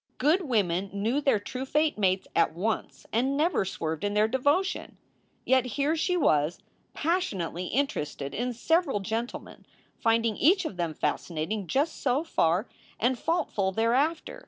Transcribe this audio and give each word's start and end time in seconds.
Good 0.17 0.41
women 0.49 0.89
knew 0.91 1.21
their 1.21 1.37
true 1.39 1.63
fate 1.63 1.95
mates 1.95 2.27
at 2.35 2.55
once 2.55 3.05
and 3.13 3.37
never 3.37 3.63
swerved 3.63 4.03
in 4.03 4.15
their 4.15 4.27
devotion. 4.27 4.97
Yet 5.45 5.65
here 5.77 5.95
she 5.95 6.17
was, 6.17 6.57
passionately 6.95 7.67
interested 7.67 8.33
in 8.33 8.53
several 8.53 9.01
gentle 9.01 9.41
men, 9.41 9.63
finding 9.99 10.37
each 10.37 10.65
of 10.65 10.77
them 10.77 10.95
fascinating 10.95 11.67
just 11.67 12.01
so 12.01 12.23
far, 12.23 12.67
and 12.99 13.15
faultful 13.15 13.71
thereafter. 13.75 14.39